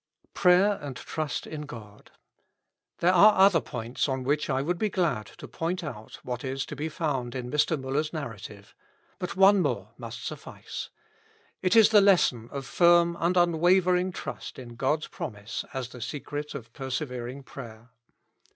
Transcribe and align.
Prayer 0.33 0.79
and 0.81 0.95
Trust 0.95 1.45
in 1.45 1.67
God. 1.67 2.09
There 3.01 3.13
are 3.13 3.37
other 3.39 3.61
points 3.61 4.09
on 4.09 4.23
which 4.23 4.49
I 4.49 4.63
would 4.63 4.79
be 4.79 4.89
glad 4.89 5.27
to 5.37 5.47
point 5.47 5.83
out 5.83 6.15
what 6.23 6.43
is 6.43 6.65
to 6.65 6.75
be 6.75 6.89
found 6.89 7.35
in 7.35 7.51
Mr. 7.51 7.79
MuUer's 7.79 8.11
narrative, 8.11 8.73
but 9.19 9.35
one 9.35 9.59
more 9.61 9.91
must 9.99 10.25
suffice. 10.25 10.89
It 11.61 11.75
is 11.75 11.89
the 11.89 12.01
lesson 12.01 12.49
of 12.51 12.65
firm 12.65 13.15
and 13.19 13.37
unwavering 13.37 14.11
trust 14.11 14.57
in 14.57 14.69
God's 14.69 15.05
promise 15.05 15.65
as 15.71 15.89
the 15.89 16.01
secret 16.01 16.55
of 16.55 16.73
persevering 16.73 17.43
prayer. 17.43 17.91